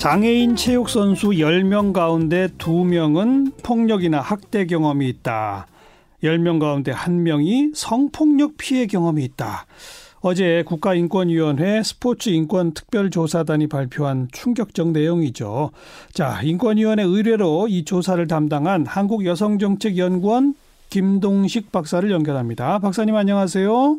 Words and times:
장애인 0.00 0.56
체육 0.56 0.88
선수 0.88 1.28
10명 1.28 1.92
가운데 1.92 2.48
2명은 2.56 3.52
폭력이나 3.62 4.18
학대 4.18 4.64
경험이 4.64 5.10
있다. 5.10 5.66
10명 6.24 6.58
가운데 6.58 6.90
1명이 6.90 7.72
성폭력 7.74 8.56
피해 8.56 8.86
경험이 8.86 9.24
있다. 9.24 9.66
어제 10.22 10.62
국가인권위원회 10.64 11.82
스포츠인권특별조사단이 11.82 13.66
발표한 13.66 14.28
충격적 14.32 14.92
내용이죠. 14.92 15.70
자, 16.14 16.40
인권위원회 16.44 17.02
의뢰로 17.02 17.68
이 17.68 17.84
조사를 17.84 18.26
담당한 18.26 18.86
한국여성정책연구원 18.86 20.54
김동식 20.88 21.72
박사를 21.72 22.10
연결합니다. 22.10 22.78
박사님 22.78 23.14
안녕하세요. 23.16 23.98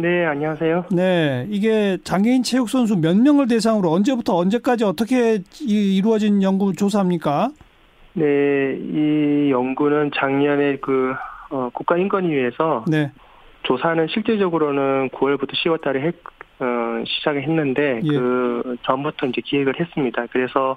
네, 0.00 0.24
안녕하세요. 0.26 0.84
네, 0.92 1.44
이게 1.50 1.98
장애인 2.04 2.44
체육 2.44 2.68
선수 2.68 2.96
몇 2.96 3.16
명을 3.16 3.48
대상으로 3.48 3.90
언제부터 3.90 4.36
언제까지 4.36 4.84
어떻게 4.84 5.40
이루어진 5.60 6.40
연구 6.40 6.72
조사입니까? 6.72 7.48
네, 8.12 8.78
이 8.78 9.50
연구는 9.50 10.12
작년에 10.14 10.76
그 10.76 11.14
어, 11.50 11.68
국가인권위에서 11.74 12.84
네. 12.88 13.10
조사는 13.64 14.06
실질적으로는 14.06 15.08
9월부터 15.08 15.54
10월 15.54 15.80
달에 15.80 16.00
했, 16.02 16.14
어, 16.60 17.02
시작을 17.04 17.42
했는데 17.42 18.00
예. 18.04 18.08
그 18.08 18.76
전부터 18.84 19.26
이제 19.26 19.40
기획을 19.44 19.80
했습니다. 19.80 20.26
그래서 20.30 20.76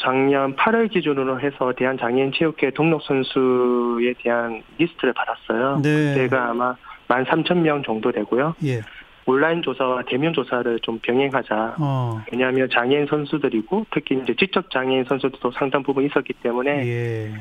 작년 0.00 0.54
8월 0.56 0.90
기준으로 0.90 1.40
해서 1.40 1.72
대한장애인 1.76 2.32
체육회 2.32 2.70
등록 2.70 3.02
선수에 3.02 4.14
대한 4.22 4.62
리스트를 4.78 5.12
받았어요. 5.14 5.80
네. 5.82 6.14
그때가 6.14 6.50
아마 6.50 6.76
13,000명 7.08 7.84
정도 7.84 8.12
되고요. 8.12 8.54
예. 8.64 8.82
온라인 9.28 9.60
조사와 9.60 10.02
대면 10.06 10.32
조사를 10.32 10.78
좀 10.80 11.00
병행하자. 11.00 11.76
어. 11.80 12.22
왜냐하면 12.30 12.68
장애인 12.70 13.06
선수들이고 13.06 13.86
특히 13.90 14.20
이제 14.22 14.34
지적 14.36 14.70
장애인 14.70 15.04
선수들도 15.04 15.50
상당 15.52 15.82
부분 15.82 16.04
있었기 16.04 16.32
때문에 16.34 16.86
예. 16.86 17.32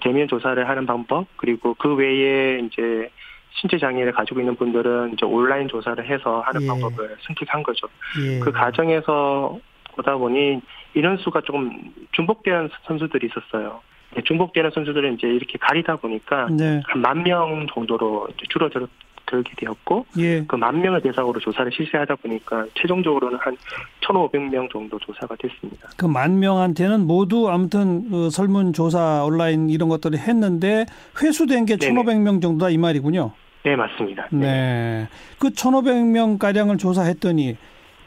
대면 0.00 0.26
조사를 0.26 0.66
하는 0.66 0.86
방법 0.86 1.26
그리고 1.36 1.74
그 1.74 1.94
외에 1.94 2.60
이제 2.60 3.10
신체 3.50 3.78
장애를 3.78 4.12
가지고 4.12 4.40
있는 4.40 4.56
분들은 4.56 5.12
이제 5.12 5.26
온라인 5.26 5.68
조사를 5.68 6.04
해서 6.06 6.40
하는 6.40 6.62
예. 6.62 6.66
방법을 6.66 7.16
선택한 7.20 7.62
거죠. 7.62 7.88
예. 8.22 8.38
그 8.40 8.50
과정에서 8.50 9.58
보다 9.96 10.16
보니 10.16 10.60
이런 10.94 11.16
수가 11.18 11.40
조금 11.42 11.92
중복되는 12.12 12.68
선수들이 12.86 13.28
있었어요. 13.28 13.80
중복되는 14.24 14.70
선수들은 14.72 15.14
이제 15.14 15.26
이렇게 15.26 15.58
가리다 15.58 15.96
보니까 15.96 16.48
네. 16.50 16.80
한만 16.86 17.22
명 17.24 17.66
정도로 17.72 18.28
줄어들었 18.48 18.88
들게 19.26 19.54
되었고 19.56 20.04
예. 20.18 20.44
그만 20.46 20.82
명을 20.82 21.00
대상으로 21.00 21.40
조사를 21.40 21.72
실시하다 21.72 22.16
보니까 22.16 22.66
최종적으로는 22.74 23.38
한 23.40 23.56
1,500명 24.02 24.70
정도 24.70 24.98
조사가 24.98 25.34
됐습니다. 25.36 25.88
그 25.96 26.06
만 26.06 26.38
명한테는 26.40 27.06
모두 27.06 27.48
아무튼 27.50 28.10
그 28.10 28.28
설문 28.28 28.74
조사 28.74 29.24
온라인 29.24 29.70
이런 29.70 29.88
것들을 29.88 30.18
했는데 30.18 30.84
회수된 31.22 31.64
게 31.64 31.76
네네. 31.78 31.94
1,500명 32.02 32.42
정도다 32.42 32.68
이 32.68 32.76
말이군요. 32.76 33.32
네, 33.64 33.74
맞습니다. 33.74 34.28
네. 34.30 34.38
네. 34.40 35.08
그 35.38 35.48
1,500명 35.48 36.38
가량을 36.38 36.76
조사했더니 36.76 37.56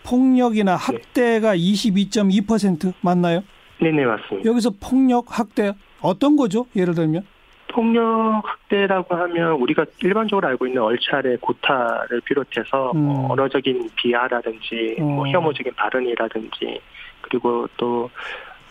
폭력이나 0.07 0.77
네. 0.77 0.85
학대가 0.85 1.51
네. 1.51 1.57
22.2% 1.57 2.93
맞나요? 3.01 3.43
네, 3.81 3.91
네, 3.91 4.05
맞습니다. 4.05 4.49
여기서 4.49 4.71
폭력, 4.79 5.25
학대 5.37 5.73
어떤 6.01 6.35
거죠? 6.35 6.65
예를 6.75 6.95
들면? 6.95 7.25
폭력 7.69 8.41
학대라고 8.43 9.15
하면 9.15 9.51
우리가 9.53 9.85
일반적으로 10.01 10.47
알고 10.47 10.67
있는 10.67 10.81
얼차례, 10.81 11.35
구타를 11.41 12.21
비롯해서 12.21 12.91
음. 12.95 12.99
뭐 12.99 13.31
언어적인 13.33 13.89
비하라든지 13.95 14.95
뭐 14.99 15.07
어. 15.07 15.15
뭐 15.17 15.27
혐오적인 15.27 15.73
발언이라든지 15.75 16.79
그리고 17.21 17.67
또 17.77 18.09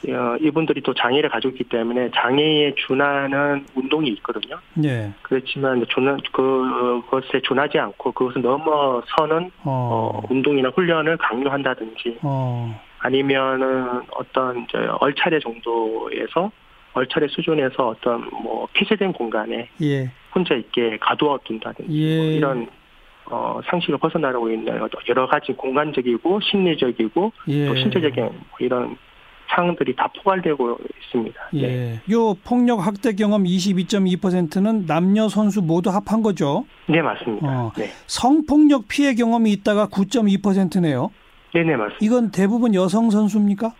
어, 0.09 0.37
이분들이 0.41 0.83
또 0.83 0.95
장애를 0.95 1.31
가지고 1.31 1.53
있기 1.53 1.65
때문에 1.65 2.11
장애에 2.15 2.75
준하는 2.75 3.67
운동이 3.75 4.09
있거든요. 4.11 4.59
네. 4.75 5.13
그렇지만 5.23 5.85
준하, 5.89 6.17
그, 6.33 7.03
그것에 7.11 7.41
준하지 7.43 7.79
않고 7.79 8.13
그것을 8.13 8.43
넘어서는 8.43 9.51
어. 9.65 10.23
어 10.23 10.23
운동이나 10.31 10.71
훈련을 10.71 11.17
강요한다든지 11.17 12.19
어. 12.23 12.79
아니면은 12.99 14.03
어떤 14.13 14.67
얼차례 15.01 15.39
정도에서 15.41 16.51
얼차례 16.93 17.29
수준에서 17.29 17.89
어떤 17.89 18.29
뭐 18.31 18.67
폐쇄된 18.73 19.13
공간에 19.13 19.69
예. 19.83 20.11
혼자 20.35 20.55
있게 20.55 20.97
가두어 20.99 21.39
둔다든지 21.45 21.93
예. 21.93 22.17
뭐 22.17 22.27
이런 22.27 22.69
어, 23.27 23.61
상식을 23.67 23.99
벗어나고 23.99 24.51
있는 24.51 24.81
여러 25.09 25.27
가지 25.27 25.53
공간적이고 25.53 26.41
심리적이고 26.41 27.33
예. 27.49 27.67
또 27.67 27.75
신체적인 27.75 28.25
뭐 28.25 28.33
이런 28.61 28.97
상황들이 29.49 29.95
다 29.97 30.11
포괄되고 30.17 30.79
있습니다. 31.03 31.41
예. 31.55 31.67
네. 31.67 32.01
요 32.11 32.35
폭력 32.45 32.87
학대 32.87 33.15
경험 33.15 33.45
22.2%는 33.45 34.87
남녀 34.87 35.29
선수 35.29 35.63
모두 35.63 35.91
합한 35.91 36.23
거죠? 36.23 36.67
네, 36.89 37.01
맞습니다. 37.03 37.47
어. 37.47 37.73
네. 37.77 37.91
성폭력 38.07 38.89
피해 38.89 39.15
경험이 39.15 39.53
있다가 39.53 39.89
9.2%네요. 39.89 41.11
네, 41.55 41.63
네, 41.63 41.77
맞습니다. 41.77 41.99
이건 42.01 42.31
대부분 42.31 42.75
여성 42.75 43.11
선수입니까? 43.11 43.73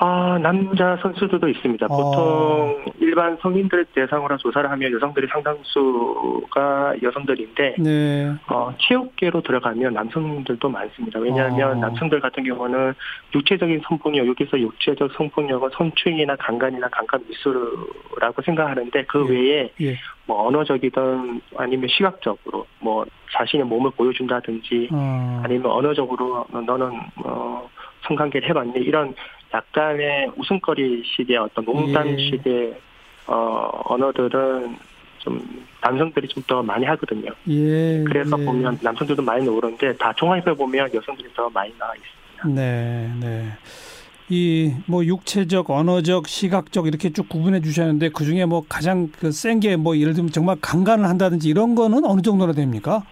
아, 0.00 0.38
남자 0.40 0.96
선수들도 1.02 1.48
있습니다. 1.48 1.86
어. 1.86 1.88
보통 1.88 2.84
일반 3.00 3.36
성인들 3.38 3.86
대상으로 3.86 4.36
조사를 4.36 4.70
하면 4.70 4.92
여성들이 4.92 5.26
상당수가 5.26 6.94
여성들인데, 7.02 7.74
네. 7.80 8.32
어, 8.48 8.72
체육계로 8.78 9.40
들어가면 9.40 9.94
남성들도 9.94 10.68
많습니다. 10.68 11.18
왜냐하면 11.18 11.78
어. 11.78 11.80
남성들 11.80 12.20
같은 12.20 12.44
경우는 12.44 12.94
육체적인 13.34 13.80
성폭력, 13.88 14.28
여기서 14.28 14.60
육체적 14.60 15.12
성폭력은 15.16 15.70
성추행이나 15.76 16.36
강간이나 16.36 16.88
강간 16.88 17.20
미수라고 17.28 18.42
생각하는데 18.44 19.04
그 19.04 19.26
예. 19.28 19.32
외에 19.32 19.72
예. 19.80 19.96
뭐 20.26 20.46
언어적이든 20.46 21.40
아니면 21.56 21.88
시각적으로 21.88 22.66
뭐 22.78 23.04
자신의 23.32 23.66
몸을 23.66 23.90
보여준다든지 23.96 24.90
어. 24.92 25.40
아니면 25.42 25.72
언어적으로 25.72 26.46
너는 26.52 27.00
어 27.24 27.68
성관계를 28.06 28.48
해봤니 28.48 28.78
이런 28.80 29.14
약간의 29.54 30.30
웃음거리식의 30.36 31.36
어떤 31.36 31.64
농담식의 31.64 32.42
예. 32.46 32.80
어, 33.26 33.70
언어들은 33.84 34.76
좀 35.18 35.64
남성들이 35.82 36.28
좀 36.28 36.42
더 36.46 36.62
많이 36.62 36.84
하거든요. 36.86 37.30
예. 37.48 38.04
그래서 38.06 38.38
예. 38.40 38.44
보면 38.44 38.78
남성들도 38.82 39.22
많이 39.22 39.44
나오는데 39.44 39.96
다 39.96 40.12
종합해 40.16 40.54
보면 40.54 40.90
여성들이 40.94 41.28
더 41.34 41.48
많이 41.50 41.72
나와 41.78 41.92
있습니다. 41.94 42.60
네, 42.60 43.10
네. 43.20 43.48
이 44.30 44.74
뭐 44.86 45.04
육체적, 45.04 45.70
언어적, 45.70 46.28
시각적 46.28 46.86
이렇게 46.86 47.10
쭉 47.12 47.28
구분해 47.28 47.60
주셨는데 47.62 48.10
그 48.10 48.24
중에 48.24 48.44
뭐 48.44 48.62
가장 48.68 49.08
그 49.08 49.30
센 49.32 49.58
게 49.60 49.76
뭐 49.76 49.96
예를 49.98 50.12
들면 50.14 50.30
정말 50.32 50.56
강간을 50.60 51.06
한다든지 51.06 51.48
이런 51.48 51.74
거는 51.74 52.04
어느 52.04 52.20
정도나 52.20 52.52
됩니까? 52.52 53.02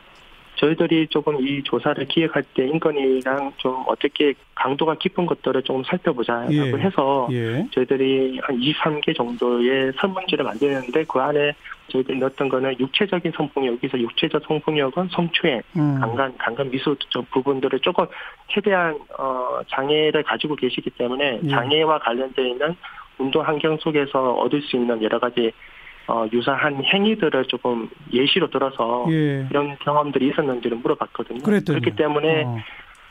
저희들이 0.56 1.06
조금 1.08 1.40
이 1.46 1.62
조사를 1.62 2.04
기획할 2.08 2.42
때 2.54 2.66
인권이랑 2.66 3.52
좀 3.58 3.84
어떻게 3.86 4.34
강도가 4.54 4.94
깊은 4.94 5.26
것들을 5.26 5.62
조금 5.62 5.84
살펴보자라고 5.84 6.52
예. 6.54 6.72
해서 6.78 7.28
예. 7.30 7.66
저희들이 7.72 8.40
한 8.42 8.60
2, 8.60 8.74
3개 8.74 9.14
정도의 9.16 9.92
설문지를 10.00 10.44
만드는데 10.44 11.04
그 11.04 11.20
안에 11.20 11.52
저희들이 11.88 12.18
넣었던 12.18 12.48
거는 12.48 12.78
육체적인 12.80 13.32
성폭력, 13.36 13.74
여기서 13.74 13.98
육체적 14.00 14.42
성폭력은 14.46 15.08
성추행, 15.12 15.62
음. 15.76 15.98
강간, 16.00 16.36
강간 16.38 16.70
미수 16.70 16.96
부분들을 17.30 17.78
조금 17.80 18.06
최대한 18.48 18.98
어, 19.18 19.60
장애를 19.68 20.22
가지고 20.22 20.56
계시기 20.56 20.90
때문에 20.90 21.40
예. 21.44 21.48
장애와 21.48 21.98
관련되어 22.00 22.46
있는 22.46 22.74
운동 23.18 23.42
환경 23.42 23.76
속에서 23.78 24.34
얻을 24.34 24.62
수 24.62 24.76
있는 24.76 25.02
여러 25.02 25.18
가지 25.18 25.52
어, 26.08 26.26
유사한 26.32 26.82
행위들을 26.84 27.46
조금 27.46 27.88
예시로 28.12 28.48
들어서 28.50 29.06
예. 29.10 29.46
이런 29.50 29.76
경험들이 29.80 30.28
있었는지를 30.28 30.78
물어봤거든요. 30.78 31.42
그랬더니. 31.42 31.80
그렇기 31.80 31.96
때문에 31.96 32.44
어. 32.44 32.58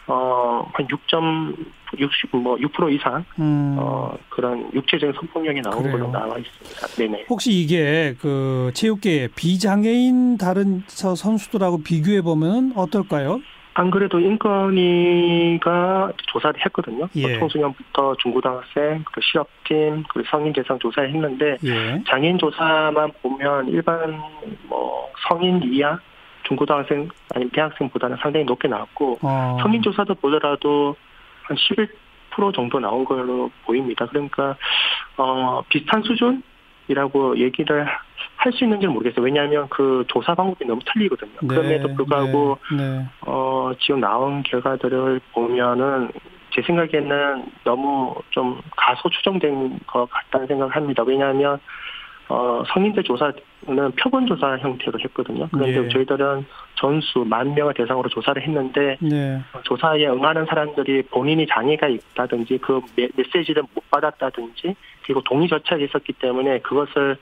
어, 0.08 0.70
한 0.74 0.88
6.60, 0.88 2.38
뭐, 2.38 2.56
6% 2.58 2.94
이상, 2.94 3.26
음. 3.40 3.76
어, 3.80 4.16
그런 4.30 4.70
육체적인 4.74 5.14
성폭력이 5.16 5.62
나온 5.62 5.82
그래요. 5.82 5.94
걸로 5.98 6.12
나와 6.12 6.38
있습니다. 6.38 6.88
네네. 6.96 7.26
혹시 7.28 7.52
이게 7.52 8.16
그 8.22 8.70
체육계 8.76 9.30
비장애인 9.36 10.38
다른 10.38 10.84
선수들하고 10.88 11.82
비교해 11.82 12.22
보면 12.22 12.74
어떨까요? 12.76 13.42
안 13.78 13.92
그래도 13.92 14.20
인권위가 14.22 16.14
조사를 16.28 16.66
했거든요. 16.66 17.10
예. 17.16 17.28
뭐 17.28 17.40
청소년부터 17.40 18.16
중고등학생, 18.22 19.04
그 19.12 19.20
실업팀, 19.22 20.04
그리고 20.10 20.28
성인 20.32 20.54
대상 20.54 20.80
조사를 20.80 21.10
했는데 21.14 21.58
예. 21.66 22.02
장애인 22.08 22.38
조사만 22.38 23.12
보면 23.22 23.68
일반 23.68 24.22
뭐 24.64 25.12
성인 25.28 25.62
이하 25.64 26.00
중고등학생 26.44 27.10
아니면 27.34 27.52
대학생보다는 27.52 28.18
상당히 28.22 28.46
높게 28.46 28.70
나왔고 28.70 29.20
어. 29.22 29.58
성인 29.62 29.82
조사도 29.82 30.16
보더라도 30.16 30.96
한 31.44 31.58
11% 31.58 32.56
정도 32.56 32.80
나온 32.80 33.04
걸로 33.04 33.52
보입니다. 33.66 34.06
그러니까 34.06 34.56
어 35.18 35.62
비슷한 35.68 36.02
수준 36.04 36.44
이라고 36.88 37.38
얘기를 37.38 37.86
할 38.38 38.54
수 38.54 38.64
있는지는 38.64 38.94
모르겠어요. 38.94 39.24
왜냐하면 39.24 39.68
그 39.70 40.04
조사 40.08 40.36
방법이 40.36 40.66
너무 40.66 40.80
틀리거든요. 40.86 41.32
네, 41.42 41.48
그럼에도 41.48 41.96
불구하고 41.96 42.60
네, 42.72 42.78
네. 42.78 43.06
어 43.22 43.72
지금 43.80 44.00
나온 44.02 44.44
결과들을 44.44 45.20
보면은 45.34 46.12
제 46.54 46.62
생각에는 46.62 47.46
너무 47.64 48.16
좀 48.30 48.62
가소 48.78 49.10
추정된 49.10 49.80
것 49.88 50.08
같다는 50.10 50.48
생각을 50.48 50.76
합니다. 50.76 51.04
왜냐하면 51.04 51.60
어, 52.28 52.64
성인들 52.74 53.04
조사는 53.04 53.92
표본 54.00 54.26
조사 54.26 54.58
형태로 54.58 55.00
했거든요. 55.00 55.48
그런데 55.52 55.86
예. 55.86 55.90
저희들은 55.90 56.46
전수 56.76 57.20
만 57.20 57.54
명을 57.54 57.74
대상으로 57.76 58.10
조사를 58.10 58.42
했는데 58.42 58.98
예. 59.12 59.42
조사에 59.64 60.08
응하는 60.08 60.46
사람들이 60.46 61.04
본인이 61.04 61.46
장애가 61.46 61.88
있다든지 61.88 62.60
그 62.60 62.82
메시지를 62.96 63.64
못 63.74 63.90
받았다든지 63.92 64.76
그리고 65.04 65.22
동의 65.22 65.48
절차가 65.48 65.84
있었기 65.84 66.14
때문에 66.14 66.60
그것을 66.60 67.18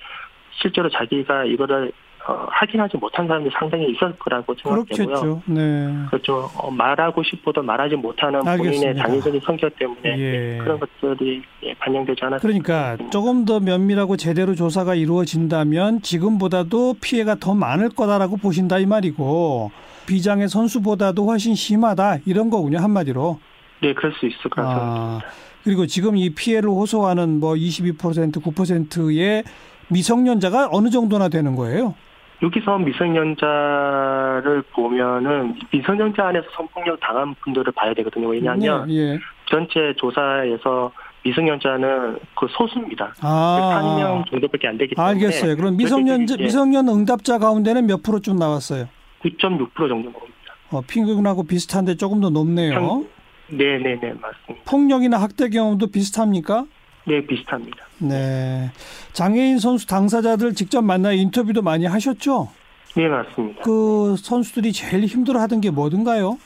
실제로 0.61 0.89
자기가 0.89 1.45
이거를 1.45 1.91
어, 2.25 2.47
확인하지 2.49 2.97
못한 2.97 3.27
사람이 3.27 3.49
상당히 3.57 3.91
있을 3.91 4.15
거라고 4.17 4.55
생각되고요. 4.55 5.05
그렇겠죠. 5.05 5.41
네. 5.45 5.93
그렇죠. 6.09 6.49
어, 6.55 6.71
말하고 6.71 7.21
싶어도 7.21 7.61
말하지 7.61 7.95
못하는 7.95 8.47
알겠습니다. 8.47 8.81
본인의 8.81 8.95
장애적인 8.95 9.41
성격 9.43 9.77
때문에 9.77 10.17
예. 10.17 10.57
그런 10.61 10.79
것들이 10.79 11.41
예, 11.63 11.73
반영되지 11.73 12.23
않았습니다. 12.23 12.63
그러니까 12.63 13.09
조금 13.09 13.43
더 13.43 13.59
면밀하고 13.59 14.15
제대로 14.15 14.55
조사가 14.55 14.95
이루어진다면 14.95 16.01
지금보다도 16.01 16.95
피해가 17.01 17.35
더 17.35 17.53
많을 17.53 17.89
거다라고 17.89 18.37
보신다 18.37 18.79
이 18.79 18.85
말이고 18.85 19.71
비장의 20.05 20.47
선수보다도 20.47 21.25
훨씬 21.25 21.55
심하다 21.55 22.19
이런 22.25 22.49
거군요 22.49 22.79
한마디로. 22.79 23.39
네, 23.81 23.93
그럴 23.93 24.13
수 24.13 24.25
있을 24.25 24.49
것 24.49 24.61
같습니다. 24.61 24.85
아, 24.85 25.19
그리고 25.65 25.85
지금 25.87 26.15
이 26.15 26.29
피해를 26.29 26.69
호소하는 26.69 27.41
뭐 27.41 27.53
22% 27.53 27.97
9%의 28.41 29.43
미성년자가 29.89 30.69
어느 30.71 30.89
정도나 30.89 31.27
되는 31.27 31.55
거예요? 31.55 31.95
여기서 32.41 32.77
미성년자를 32.79 34.63
보면은 34.73 35.55
미성년자 35.71 36.27
안에서 36.27 36.47
성폭력 36.55 36.99
당한 36.99 37.35
분들을 37.41 37.71
봐야 37.73 37.93
되거든요. 37.93 38.27
왜냐하면 38.27 38.87
네, 38.87 38.95
예. 38.95 39.19
전체 39.45 39.93
조사에서 39.97 40.91
미성년자는 41.23 42.19
그 42.35 42.47
소수입니다. 42.49 43.13
아. 43.21 43.81
1명 43.81 44.29
정도밖에 44.29 44.67
안 44.67 44.77
되기 44.77 44.95
때문에. 44.95 45.13
알겠어요. 45.13 45.55
그럼 45.55 45.77
미성년 45.77 46.25
미성년 46.25 46.89
응답자 46.89 47.37
가운데는 47.37 47.87
몇 47.87 48.03
프로쯤 48.03 48.35
나왔어요? 48.35 48.89
9.6% 49.21 49.73
정도 49.75 49.95
나옵니다. 50.11 50.23
어, 50.71 50.81
평균하고 50.85 51.43
비슷한데 51.43 51.95
조금 51.95 52.19
더 52.19 52.29
높네요. 52.29 53.05
네네네 53.47 53.99
네, 54.01 54.13
맞습니다. 54.13 54.65
폭력이나 54.65 55.17
학대 55.21 55.49
경험도 55.49 55.87
비슷합니까? 55.87 56.65
네, 57.05 57.25
비슷합니다. 57.25 57.82
네. 57.99 58.71
장애인 59.13 59.59
선수 59.59 59.87
당사자들 59.87 60.53
직접 60.53 60.81
만나 60.81 61.11
인터뷰도 61.11 61.61
많이 61.61 61.85
하셨죠? 61.85 62.49
네, 62.95 63.07
맞습니다. 63.07 63.61
그 63.63 64.15
선수들이 64.17 64.71
제일 64.73 65.05
힘들어 65.05 65.39
하던 65.41 65.61
게 65.61 65.69
뭐든가요? 65.71 66.37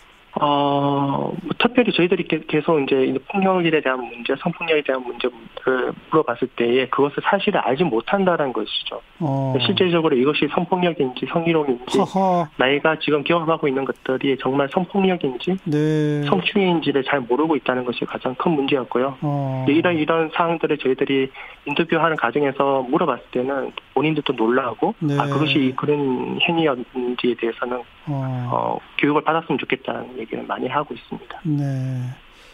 어, 0.42 1.34
뭐 1.42 1.52
특별히 1.58 1.92
저희들이 1.92 2.28
계속 2.48 2.80
이제 2.82 3.14
폭력에 3.32 3.82
대한 3.82 4.00
문제, 4.04 4.36
성폭력에 4.40 4.84
대한 4.84 5.04
문제를 5.04 5.94
물어봤을 6.12 6.48
때에 6.56 6.88
그것을 6.88 7.24
사실을 7.24 7.60
알지 7.60 7.84
못한다는 7.84 8.54
것이죠. 8.54 9.02
어. 9.20 9.56
실제적으로 9.66 10.16
이것이 10.16 10.48
성폭력인지 10.54 11.26
성희롱인지 11.32 11.98
허허. 11.98 12.48
나이가 12.58 12.98
지금 13.00 13.24
경험하고 13.24 13.68
있는 13.68 13.86
것들이 13.86 14.38
정말 14.40 14.70
성폭력인지 14.72 15.58
네. 15.66 16.24
성추행인지를 16.24 17.04
잘 17.04 17.22
모르고 17.22 17.56
있다는 17.56 17.86
것이 17.86 18.06
가장 18.06 18.36
큰 18.36 18.52
문제였고요. 18.52 19.18
어. 19.22 19.66
이런 19.70 19.98
이런 19.98 20.30
사항들을 20.34 20.78
저희들이 20.78 21.30
인터뷰하는 21.66 22.16
과정에서 22.18 22.86
물어봤을 22.90 23.24
때는 23.32 23.72
본인들도 23.94 24.34
놀라고 24.34 24.94
네. 25.00 25.18
아 25.18 25.26
그것이 25.26 25.74
그런 25.76 26.40
행위였는지에 26.42 27.36
대해서는 27.40 27.82
어. 28.08 28.50
어 28.52 28.80
교육을 29.00 29.24
받았으면 29.24 29.58
좋겠다는 29.60 30.16
얘기를 30.28 30.46
많이 30.46 30.68
하고 30.68 30.94
있습니다. 30.94 31.40
네. 31.44 31.64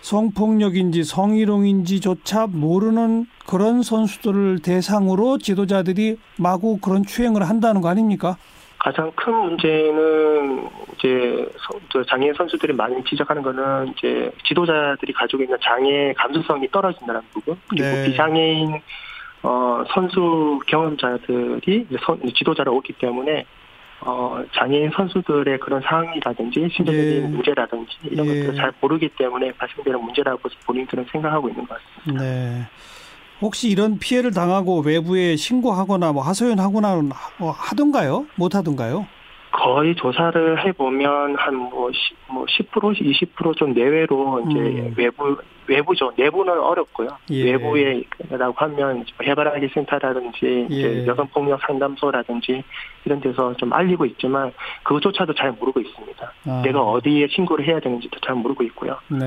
성폭력인지 0.02 1.04
성희롱인지조차 1.04 2.48
모르는 2.48 3.26
그런 3.48 3.82
선수들을 3.82 4.60
대상으로 4.60 5.38
지도자들이 5.38 6.18
마구 6.38 6.78
그런 6.78 7.04
추행을 7.04 7.48
한다는 7.48 7.82
거 7.82 7.88
아닙니까? 7.90 8.36
가장 8.80 9.10
큰 9.16 9.34
문제는 9.34 10.68
이제 10.96 11.50
장애인 12.10 12.34
선수들이 12.34 12.74
많이 12.74 13.02
지적하는 13.06 13.42
거는 13.42 13.94
이제 13.96 14.30
지도자들이 14.46 15.14
가지고 15.14 15.44
있는 15.44 15.58
장애 15.62 16.12
감수성이 16.18 16.68
떨어진다는 16.70 17.22
부분 17.32 17.58
그리고 17.70 17.86
네. 17.86 18.06
비장애인 18.08 18.82
어 19.44 19.84
선수 19.94 20.60
경험자들이 20.68 21.88
선, 22.06 22.20
지도자로 22.36 22.76
오기 22.76 22.94
때문에 22.94 23.46
어, 24.06 24.44
장애인 24.54 24.92
선수들의 24.92 25.60
그런 25.60 25.82
상황이라든지 25.82 26.70
신체적인 26.72 27.24
예. 27.24 27.28
문제라든지 27.28 27.92
이런 28.04 28.26
예. 28.28 28.40
것들을 28.40 28.56
잘 28.56 28.74
모르기 28.82 29.10
때문에 29.10 29.52
발생되는 29.54 30.02
문제라고 30.02 30.50
본인들은 30.66 31.06
생각하고 31.12 31.50
있는 31.50 31.66
것 31.66 31.78
같습니다. 31.78 32.24
네. 32.24 32.68
혹시 33.42 33.70
이런 33.70 34.00
피해를 34.00 34.32
당하고 34.32 34.82
외부에 34.82 35.36
신고하거나 35.36 36.14
뭐 36.14 36.24
하소연하거나 36.24 37.02
하던가요? 37.40 38.26
못 38.36 38.56
하던가요? 38.56 39.06
거의 39.52 39.96
조사를 39.96 40.66
해보면 40.66 41.36
한뭐 41.36 41.92
뭐 42.28 42.46
10%, 42.46 42.72
20%좀 42.72 43.74
내외로 43.74 44.44
이제 44.50 44.60
음. 44.60 44.94
외부 44.98 45.38
외부죠. 45.68 46.12
내부는 46.18 46.60
어렵고요. 46.60 47.10
예. 47.32 47.52
외부에라고 47.52 48.54
하면 48.56 49.06
해바라기 49.22 49.70
센터라든지 49.74 50.68
예. 50.72 51.06
여성 51.08 51.28
폭력 51.28 51.60
상담소라든지 51.62 52.64
이런 53.06 53.20
데서 53.22 53.54
좀 53.58 53.72
알리고 53.74 54.06
있지만 54.06 54.52
그것조차도 54.84 55.34
잘 55.36 55.52
모르고 55.52 55.80
있습니다. 55.80 56.34
아. 56.48 56.62
내가 56.64 56.82
어디에 56.82 57.28
신고를 57.28 57.66
해야 57.68 57.80
되는지도 57.80 58.20
잘 58.20 58.36
모르고 58.36 58.64
있고요. 58.64 58.98
네. 59.10 59.26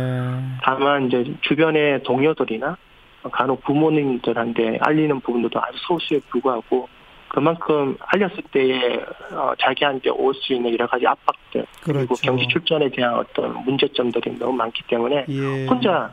다만 0.62 1.06
이제 1.06 1.24
주변의 1.42 2.02
동료들이나 2.02 2.76
간혹 3.32 3.62
부모님들한테 3.64 4.78
알리는 4.80 5.20
부분들도 5.20 5.58
아주 5.60 5.76
소수에 5.88 6.20
불구하고 6.28 6.88
그만큼 7.28 7.96
알렸을 8.00 8.36
때에 8.52 8.96
어, 9.32 9.52
자기한테 9.58 10.10
올 10.10 10.32
수 10.34 10.54
있는 10.54 10.72
여러 10.72 10.86
가지 10.86 11.06
압박들 11.06 11.66
그렇죠. 11.82 11.98
그리고 11.98 12.14
경기 12.22 12.46
출전에 12.46 12.88
대한 12.90 13.14
어떤 13.14 13.64
문제점들이 13.64 14.38
너무 14.38 14.52
많기 14.52 14.82
때문에 14.86 15.24
예. 15.28 15.66
혼자 15.66 16.12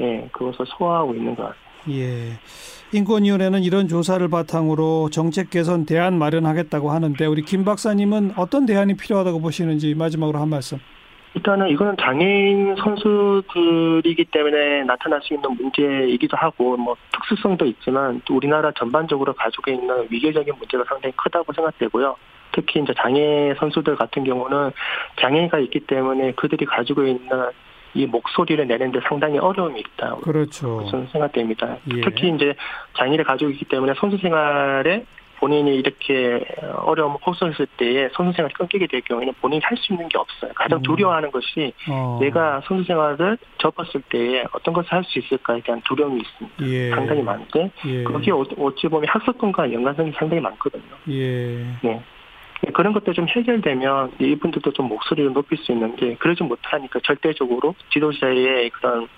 예 0.00 0.28
그것을 0.32 0.64
소화하고 0.66 1.14
있는 1.14 1.34
것 1.34 1.42
같습니다. 1.42 1.64
예. 1.90 2.38
인권위원회는 2.92 3.62
이런 3.62 3.88
조사를 3.88 4.26
바탕으로 4.28 5.10
정책 5.10 5.50
개선 5.50 5.84
대안 5.84 6.18
마련하겠다고 6.18 6.90
하는데 6.90 7.26
우리 7.26 7.42
김 7.42 7.64
박사님은 7.64 8.34
어떤 8.36 8.66
대안이 8.66 8.96
필요하다고 8.96 9.40
보시는지 9.40 9.94
마지막으로 9.94 10.38
한 10.38 10.48
말씀. 10.48 10.78
일단은 11.34 11.68
이거는 11.68 11.96
장애인 12.00 12.76
선수들이기 12.76 14.26
때문에 14.26 14.84
나타날 14.84 15.20
수 15.22 15.34
있는 15.34 15.50
문제이기도 15.56 16.36
하고 16.36 16.76
뭐 16.76 16.96
특수성도 17.12 17.66
있지만 17.66 18.22
또 18.24 18.36
우리나라 18.36 18.70
전반적으로 18.72 19.34
가지고 19.34 19.72
있는 19.72 20.06
위계적인 20.10 20.54
문제가 20.56 20.84
상당히 20.86 21.12
크다고 21.16 21.52
생각되고요. 21.52 22.16
특히 22.52 22.80
이제 22.80 22.94
장애 22.96 23.52
선수들 23.58 23.96
같은 23.96 24.22
경우는 24.22 24.70
장애가 25.20 25.58
있기 25.58 25.80
때문에 25.80 26.32
그들이 26.32 26.64
가지고 26.66 27.04
있는 27.04 27.28
이 27.94 28.06
목소리를 28.06 28.66
내는데 28.66 29.00
상당히 29.08 29.38
어려움이 29.38 29.80
있다. 29.80 30.16
그렇죠. 30.16 30.84
저는 30.90 31.06
생각됩니다. 31.12 31.76
예. 31.94 32.00
특히 32.00 32.28
이제 32.34 32.54
장애를 32.98 33.24
가지고 33.24 33.50
있기 33.52 33.64
때문에 33.66 33.94
선수 33.98 34.16
생활에 34.18 35.04
본인이 35.38 35.76
이렇게 35.76 36.44
어려움을 36.84 37.18
호소했을 37.24 37.66
때에 37.76 38.08
선수 38.14 38.34
생활이 38.36 38.54
끊기게 38.54 38.86
될 38.86 39.00
경우에는 39.02 39.34
본인이 39.40 39.60
할 39.64 39.76
수 39.76 39.92
있는 39.92 40.08
게 40.08 40.16
없어요. 40.16 40.52
가장 40.54 40.78
음. 40.78 40.82
두려워하는 40.82 41.30
것이 41.30 41.72
어. 41.88 42.18
내가 42.20 42.62
선수 42.66 42.84
생활을 42.84 43.36
접었을 43.58 44.02
때에 44.08 44.44
어떤 44.52 44.72
것을 44.72 44.92
할 44.92 45.04
수 45.04 45.18
있을까에 45.18 45.60
대한 45.60 45.82
두려움이 45.84 46.20
있습니다. 46.20 46.66
예. 46.66 46.90
상당히 46.90 47.22
많은데 47.22 47.70
예. 47.86 48.04
거기에 48.04 48.32
어찌 48.32 48.88
보면 48.88 49.06
학습권과 49.08 49.72
연관성이 49.72 50.12
상당히 50.16 50.40
많거든요. 50.40 50.82
예. 51.10 51.64
네. 51.82 52.02
그런 52.72 52.92
것들 52.92 53.14
좀 53.14 53.26
해결되면 53.28 54.12
이분들도 54.20 54.72
좀 54.72 54.88
목소리를 54.88 55.32
높일 55.32 55.58
수 55.58 55.72
있는데 55.72 56.14
그러지 56.16 56.42
못하니까 56.44 57.00
절대적으로 57.04 57.74
지도자의 57.92 58.70
그런 58.70 59.08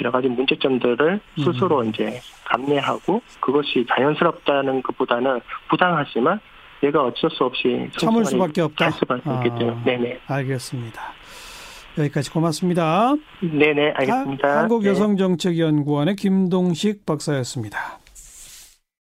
여러 0.00 0.10
가지 0.10 0.28
문제점들을 0.28 1.20
음. 1.38 1.44
스스로 1.44 1.80
음. 1.80 1.88
이제 1.88 2.20
감내하고 2.44 3.22
그것이 3.40 3.86
자연스럽다는 3.88 4.82
것보다는 4.82 5.40
부당하지만 5.68 6.40
내가 6.80 7.04
어쩔 7.04 7.30
수 7.30 7.44
없이 7.44 7.88
참을 7.96 8.24
수밖에 8.24 8.60
없다. 8.62 8.86
할 8.86 8.92
수밖에 8.92 9.30
아, 9.30 9.34
없기 9.34 9.50
때문에. 9.50 9.84
네네. 9.84 10.20
알겠습니다. 10.26 11.00
여기까지 11.98 12.30
고맙습니다. 12.30 13.14
네네, 13.40 13.92
알겠습니다. 13.94 14.60
한국여성정책연구원의 14.62 16.16
김동식 16.16 17.06
박사였습니다. 17.06 18.01